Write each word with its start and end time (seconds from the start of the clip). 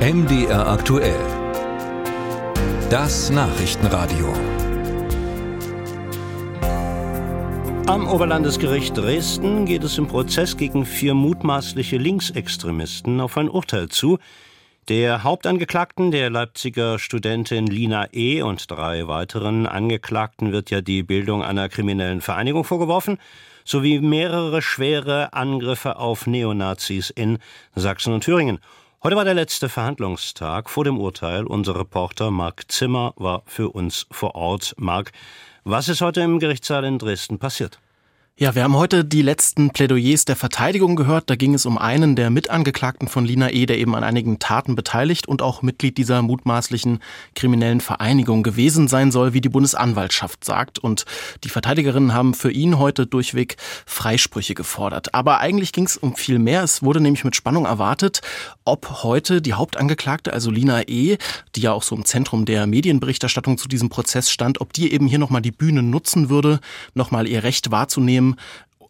MDR 0.00 0.66
aktuell. 0.66 1.20
Das 2.88 3.28
Nachrichtenradio. 3.28 4.32
Am 7.86 8.08
Oberlandesgericht 8.08 8.96
Dresden 8.96 9.66
geht 9.66 9.84
es 9.84 9.98
im 9.98 10.08
Prozess 10.08 10.56
gegen 10.56 10.86
vier 10.86 11.12
mutmaßliche 11.12 11.98
Linksextremisten 11.98 13.20
auf 13.20 13.36
ein 13.36 13.50
Urteil 13.50 13.90
zu. 13.90 14.18
Der 14.88 15.22
Hauptangeklagten, 15.22 16.10
der 16.10 16.30
Leipziger 16.30 16.98
Studentin 16.98 17.66
Lina 17.66 18.08
E. 18.14 18.40
und 18.40 18.70
drei 18.70 19.06
weiteren 19.06 19.66
Angeklagten 19.66 20.50
wird 20.50 20.70
ja 20.70 20.80
die 20.80 21.02
Bildung 21.02 21.44
einer 21.44 21.68
kriminellen 21.68 22.22
Vereinigung 22.22 22.64
vorgeworfen, 22.64 23.18
sowie 23.66 24.00
mehrere 24.00 24.62
schwere 24.62 25.34
Angriffe 25.34 25.98
auf 25.98 26.26
Neonazis 26.26 27.10
in 27.10 27.38
Sachsen 27.74 28.14
und 28.14 28.24
Thüringen. 28.24 28.60
Heute 29.02 29.16
war 29.16 29.24
der 29.24 29.32
letzte 29.32 29.70
Verhandlungstag 29.70 30.68
vor 30.68 30.84
dem 30.84 30.98
Urteil. 30.98 31.46
Unser 31.46 31.74
Reporter 31.74 32.30
Marc 32.30 32.70
Zimmer 32.70 33.14
war 33.16 33.42
für 33.46 33.70
uns 33.70 34.06
vor 34.10 34.34
Ort. 34.34 34.74
Marc, 34.76 35.12
was 35.64 35.88
ist 35.88 36.02
heute 36.02 36.20
im 36.20 36.38
Gerichtssaal 36.38 36.84
in 36.84 36.98
Dresden 36.98 37.38
passiert? 37.38 37.80
Ja, 38.42 38.54
wir 38.54 38.64
haben 38.64 38.74
heute 38.74 39.04
die 39.04 39.20
letzten 39.20 39.68
Plädoyers 39.68 40.24
der 40.24 40.34
Verteidigung 40.34 40.96
gehört. 40.96 41.28
Da 41.28 41.36
ging 41.36 41.52
es 41.52 41.66
um 41.66 41.76
einen 41.76 42.16
der 42.16 42.30
Mitangeklagten 42.30 43.06
von 43.06 43.26
Lina 43.26 43.50
E., 43.50 43.66
der 43.66 43.76
eben 43.76 43.94
an 43.94 44.02
einigen 44.02 44.38
Taten 44.38 44.74
beteiligt 44.76 45.28
und 45.28 45.42
auch 45.42 45.60
Mitglied 45.60 45.98
dieser 45.98 46.22
mutmaßlichen 46.22 47.00
kriminellen 47.34 47.82
Vereinigung 47.82 48.42
gewesen 48.42 48.88
sein 48.88 49.12
soll, 49.12 49.34
wie 49.34 49.42
die 49.42 49.50
Bundesanwaltschaft 49.50 50.42
sagt. 50.42 50.78
Und 50.78 51.04
die 51.44 51.50
Verteidigerinnen 51.50 52.14
haben 52.14 52.32
für 52.32 52.50
ihn 52.50 52.78
heute 52.78 53.06
durchweg 53.06 53.58
Freisprüche 53.84 54.54
gefordert. 54.54 55.12
Aber 55.12 55.40
eigentlich 55.40 55.74
ging 55.74 55.84
es 55.84 55.98
um 55.98 56.16
viel 56.16 56.38
mehr. 56.38 56.62
Es 56.62 56.82
wurde 56.82 57.02
nämlich 57.02 57.24
mit 57.24 57.36
Spannung 57.36 57.66
erwartet, 57.66 58.22
ob 58.64 59.02
heute 59.02 59.42
die 59.42 59.52
Hauptangeklagte, 59.52 60.32
also 60.32 60.50
Lina 60.50 60.88
E., 60.88 61.18
die 61.56 61.60
ja 61.60 61.72
auch 61.72 61.82
so 61.82 61.94
im 61.94 62.06
Zentrum 62.06 62.46
der 62.46 62.66
Medienberichterstattung 62.66 63.58
zu 63.58 63.68
diesem 63.68 63.90
Prozess 63.90 64.30
stand, 64.30 64.62
ob 64.62 64.72
die 64.72 64.94
eben 64.94 65.06
hier 65.06 65.18
nochmal 65.18 65.42
die 65.42 65.52
Bühne 65.52 65.82
nutzen 65.82 66.30
würde, 66.30 66.60
nochmal 66.94 67.28
ihr 67.28 67.42
Recht 67.42 67.70
wahrzunehmen, 67.70 68.29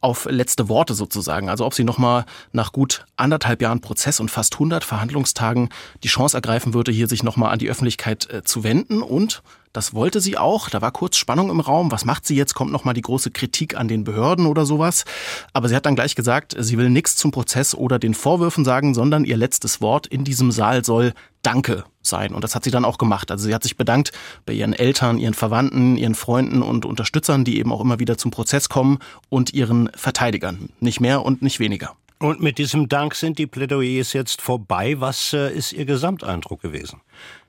auf 0.00 0.26
letzte 0.30 0.68
Worte 0.68 0.94
sozusagen. 0.94 1.48
Also 1.48 1.64
ob 1.64 1.74
sie 1.74 1.84
nochmal 1.84 2.26
nach 2.52 2.72
gut 2.72 3.06
anderthalb 3.16 3.62
Jahren 3.62 3.80
Prozess 3.80 4.20
und 4.20 4.30
fast 4.30 4.54
100 4.54 4.84
Verhandlungstagen 4.84 5.70
die 6.04 6.08
Chance 6.08 6.36
ergreifen 6.36 6.74
würde, 6.74 6.92
hier 6.92 7.08
sich 7.08 7.22
nochmal 7.22 7.52
an 7.52 7.58
die 7.58 7.68
Öffentlichkeit 7.68 8.30
äh, 8.30 8.42
zu 8.44 8.62
wenden 8.62 9.02
und 9.02 9.42
das 9.72 9.92
wollte 9.92 10.22
sie 10.22 10.38
auch. 10.38 10.70
Da 10.70 10.80
war 10.80 10.90
kurz 10.90 11.18
Spannung 11.18 11.50
im 11.50 11.60
Raum. 11.60 11.92
Was 11.92 12.06
macht 12.06 12.24
sie 12.24 12.34
jetzt? 12.34 12.54
Kommt 12.54 12.72
noch 12.72 12.84
mal 12.84 12.94
die 12.94 13.02
große 13.02 13.30
Kritik 13.30 13.76
an 13.76 13.88
den 13.88 14.04
Behörden 14.04 14.46
oder 14.46 14.64
sowas? 14.64 15.04
Aber 15.52 15.68
sie 15.68 15.76
hat 15.76 15.84
dann 15.84 15.96
gleich 15.96 16.14
gesagt, 16.14 16.56
sie 16.58 16.78
will 16.78 16.88
nichts 16.88 17.16
zum 17.16 17.30
Prozess 17.30 17.74
oder 17.74 17.98
den 17.98 18.14
Vorwürfen 18.14 18.64
sagen, 18.64 18.94
sondern 18.94 19.24
ihr 19.24 19.36
letztes 19.36 19.82
Wort 19.82 20.06
in 20.06 20.24
diesem 20.24 20.50
Saal 20.50 20.82
soll 20.82 21.12
Danke 21.46 21.84
sein. 22.02 22.34
Und 22.34 22.42
das 22.42 22.56
hat 22.56 22.64
sie 22.64 22.72
dann 22.72 22.84
auch 22.84 22.98
gemacht. 22.98 23.30
Also 23.30 23.46
sie 23.46 23.54
hat 23.54 23.62
sich 23.62 23.76
bedankt 23.76 24.10
bei 24.46 24.52
ihren 24.52 24.72
Eltern, 24.72 25.16
ihren 25.16 25.32
Verwandten, 25.32 25.96
ihren 25.96 26.16
Freunden 26.16 26.60
und 26.60 26.84
Unterstützern, 26.84 27.44
die 27.44 27.60
eben 27.60 27.70
auch 27.70 27.80
immer 27.80 28.00
wieder 28.00 28.18
zum 28.18 28.32
Prozess 28.32 28.68
kommen 28.68 28.98
und 29.28 29.54
ihren 29.54 29.88
Verteidigern. 29.94 30.70
Nicht 30.80 31.00
mehr 31.00 31.24
und 31.24 31.42
nicht 31.42 31.60
weniger. 31.60 31.94
Und 32.18 32.42
mit 32.42 32.58
diesem 32.58 32.88
Dank 32.88 33.14
sind 33.14 33.38
die 33.38 33.46
Plädoyers 33.46 34.12
jetzt 34.12 34.42
vorbei. 34.42 34.98
Was 34.98 35.34
äh, 35.34 35.54
ist 35.54 35.72
Ihr 35.72 35.84
Gesamteindruck 35.84 36.62
gewesen? 36.62 37.00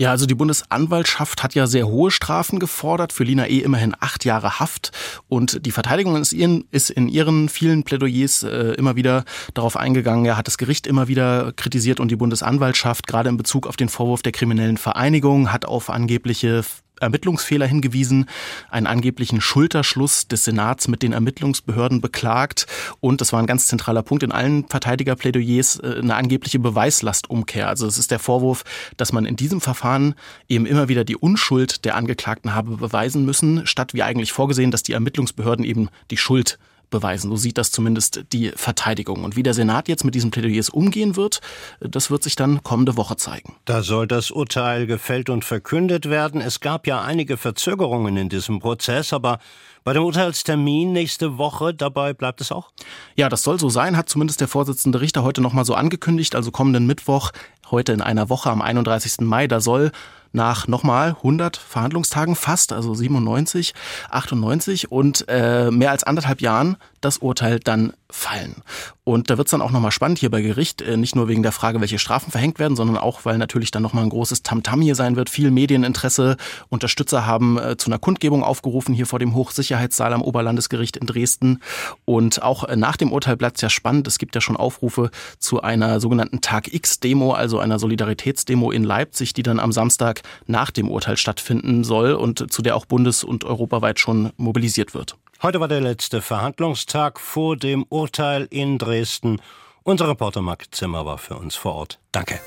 Ja, 0.00 0.12
also 0.12 0.24
die 0.24 0.34
Bundesanwaltschaft 0.34 1.42
hat 1.42 1.54
ja 1.54 1.66
sehr 1.66 1.86
hohe 1.86 2.10
Strafen 2.10 2.58
gefordert, 2.58 3.12
für 3.12 3.22
Lina 3.22 3.46
E. 3.48 3.58
immerhin 3.58 3.94
acht 4.00 4.24
Jahre 4.24 4.58
Haft. 4.58 4.92
Und 5.28 5.66
die 5.66 5.72
Verteidigung 5.72 6.16
ist, 6.16 6.32
ihren, 6.32 6.64
ist 6.70 6.88
in 6.88 7.06
ihren 7.06 7.50
vielen 7.50 7.82
Plädoyers 7.82 8.42
äh, 8.42 8.72
immer 8.78 8.96
wieder 8.96 9.26
darauf 9.52 9.76
eingegangen. 9.76 10.24
Er 10.24 10.38
hat 10.38 10.46
das 10.46 10.56
Gericht 10.56 10.86
immer 10.86 11.08
wieder 11.08 11.52
kritisiert 11.52 12.00
und 12.00 12.10
die 12.10 12.16
Bundesanwaltschaft, 12.16 13.06
gerade 13.08 13.28
in 13.28 13.36
Bezug 13.36 13.66
auf 13.66 13.76
den 13.76 13.90
Vorwurf 13.90 14.22
der 14.22 14.32
kriminellen 14.32 14.78
Vereinigung, 14.78 15.52
hat 15.52 15.66
auf 15.66 15.90
angebliche 15.90 16.64
Ermittlungsfehler 17.00 17.66
hingewiesen, 17.66 18.26
einen 18.70 18.86
angeblichen 18.86 19.40
Schulterschluss 19.40 20.28
des 20.28 20.44
Senats 20.44 20.88
mit 20.88 21.02
den 21.02 21.12
Ermittlungsbehörden 21.12 22.00
beklagt 22.00 22.66
und 23.00 23.20
das 23.20 23.32
war 23.32 23.40
ein 23.40 23.46
ganz 23.46 23.66
zentraler 23.66 24.02
Punkt 24.02 24.22
in 24.22 24.32
allen 24.32 24.66
Verteidigerplädoyers, 24.68 25.80
äh, 25.80 25.98
eine 25.98 26.14
angebliche 26.14 26.58
Beweislastumkehr. 26.58 27.68
Also 27.68 27.86
es 27.86 27.98
ist 27.98 28.10
der 28.10 28.18
Vorwurf, 28.18 28.64
dass 28.96 29.12
man 29.12 29.24
in 29.24 29.36
diesem 29.36 29.60
Verfahren 29.60 30.14
eben 30.48 30.66
immer 30.66 30.88
wieder 30.88 31.04
die 31.04 31.16
Unschuld 31.16 31.84
der 31.84 31.96
Angeklagten 31.96 32.54
habe 32.54 32.76
beweisen 32.76 33.24
müssen, 33.24 33.66
statt 33.66 33.94
wie 33.94 34.02
eigentlich 34.02 34.32
vorgesehen, 34.32 34.70
dass 34.70 34.82
die 34.82 34.92
Ermittlungsbehörden 34.92 35.64
eben 35.64 35.88
die 36.10 36.16
Schuld 36.16 36.58
beweisen. 36.90 37.30
So 37.30 37.36
sieht 37.36 37.58
das 37.58 37.70
zumindest 37.70 38.24
die 38.32 38.50
Verteidigung. 38.54 39.24
Und 39.24 39.36
wie 39.36 39.42
der 39.42 39.54
Senat 39.54 39.88
jetzt 39.88 40.04
mit 40.04 40.14
diesen 40.14 40.30
Plädoyers 40.30 40.68
umgehen 40.68 41.16
wird, 41.16 41.40
das 41.80 42.10
wird 42.10 42.22
sich 42.22 42.36
dann 42.36 42.62
kommende 42.62 42.96
Woche 42.96 43.16
zeigen. 43.16 43.56
Da 43.64 43.82
soll 43.82 44.06
das 44.06 44.30
Urteil 44.30 44.86
gefällt 44.86 45.30
und 45.30 45.44
verkündet 45.44 46.10
werden. 46.10 46.40
Es 46.40 46.60
gab 46.60 46.86
ja 46.86 47.00
einige 47.00 47.36
Verzögerungen 47.36 48.16
in 48.16 48.28
diesem 48.28 48.60
Prozess, 48.60 49.12
aber 49.12 49.38
bei 49.82 49.94
dem 49.94 50.04
Urteilstermin 50.04 50.92
nächste 50.92 51.38
Woche, 51.38 51.72
dabei 51.72 52.12
bleibt 52.12 52.40
es 52.40 52.52
auch? 52.52 52.70
Ja, 53.16 53.28
das 53.28 53.42
soll 53.42 53.58
so 53.58 53.70
sein, 53.70 53.96
hat 53.96 54.08
zumindest 54.08 54.40
der 54.40 54.48
Vorsitzende 54.48 55.00
Richter 55.00 55.22
heute 55.22 55.40
nochmal 55.40 55.64
so 55.64 55.74
angekündigt. 55.74 56.34
Also 56.34 56.50
kommenden 56.50 56.86
Mittwoch, 56.86 57.30
heute 57.70 57.92
in 57.92 58.02
einer 58.02 58.28
Woche 58.28 58.50
am 58.50 58.60
31. 58.60 59.20
Mai, 59.20 59.46
da 59.46 59.60
soll 59.60 59.90
nach 60.32 60.68
nochmal 60.68 61.16
100 61.18 61.56
Verhandlungstagen 61.56 62.36
fast, 62.36 62.72
also 62.72 62.94
97, 62.94 63.74
98 64.10 64.90
und 64.90 65.24
äh, 65.28 65.70
mehr 65.70 65.90
als 65.90 66.04
anderthalb 66.04 66.40
Jahren 66.40 66.76
das 67.00 67.18
Urteil 67.18 67.60
dann 67.60 67.92
fallen. 68.10 68.56
Und 69.04 69.30
da 69.30 69.38
wird 69.38 69.48
es 69.48 69.50
dann 69.50 69.62
auch 69.62 69.70
nochmal 69.70 69.90
spannend 69.90 70.18
hier 70.18 70.30
bei 70.30 70.42
Gericht, 70.42 70.82
äh, 70.82 70.96
nicht 70.96 71.16
nur 71.16 71.28
wegen 71.28 71.42
der 71.42 71.52
Frage, 71.52 71.80
welche 71.80 71.98
Strafen 71.98 72.30
verhängt 72.30 72.58
werden, 72.58 72.76
sondern 72.76 72.98
auch, 72.98 73.24
weil 73.24 73.38
natürlich 73.38 73.70
dann 73.70 73.82
nochmal 73.82 74.04
ein 74.04 74.10
großes 74.10 74.42
Tamtam 74.42 74.82
hier 74.82 74.94
sein 74.94 75.16
wird. 75.16 75.30
Viel 75.30 75.50
Medieninteresse, 75.50 76.36
Unterstützer 76.68 77.26
haben 77.26 77.58
äh, 77.58 77.76
zu 77.76 77.88
einer 77.90 77.98
Kundgebung 77.98 78.44
aufgerufen 78.44 78.94
hier 78.94 79.06
vor 79.06 79.18
dem 79.18 79.34
Hochsicherheitssaal 79.34 80.12
am 80.12 80.22
Oberlandesgericht 80.22 80.96
in 80.96 81.06
Dresden. 81.06 81.60
Und 82.04 82.42
auch 82.42 82.64
äh, 82.64 82.76
nach 82.76 82.96
dem 82.96 83.12
Urteil 83.12 83.36
bleibt 83.36 83.56
es 83.56 83.62
ja 83.62 83.70
spannend. 83.70 84.06
Es 84.06 84.18
gibt 84.18 84.34
ja 84.34 84.40
schon 84.40 84.56
Aufrufe 84.56 85.10
zu 85.38 85.62
einer 85.62 86.00
sogenannten 86.00 86.40
Tag 86.40 86.72
X-Demo, 86.72 87.32
also 87.32 87.58
einer 87.58 87.78
Solidaritätsdemo 87.78 88.70
in 88.70 88.84
Leipzig, 88.84 89.32
die 89.32 89.42
dann 89.42 89.60
am 89.60 89.72
Samstag 89.72 90.22
nach 90.46 90.70
dem 90.70 90.88
Urteil 90.90 91.16
stattfinden 91.16 91.84
soll 91.84 92.12
und 92.12 92.52
zu 92.52 92.62
der 92.62 92.76
auch 92.76 92.86
bundes- 92.86 93.24
und 93.24 93.44
europaweit 93.44 93.98
schon 93.98 94.30
mobilisiert 94.36 94.94
wird. 94.94 95.16
Heute 95.42 95.58
war 95.58 95.68
der 95.68 95.80
letzte 95.80 96.20
Verhandlungstag 96.20 97.18
vor 97.18 97.56
dem 97.56 97.86
Urteil 97.88 98.46
in 98.50 98.76
Dresden. 98.76 99.40
Unser 99.82 100.06
Reporter 100.06 100.42
Marc 100.42 100.66
Zimmer 100.74 101.06
war 101.06 101.16
für 101.16 101.36
uns 101.36 101.56
vor 101.56 101.76
Ort. 101.76 101.98
Danke. 102.12 102.40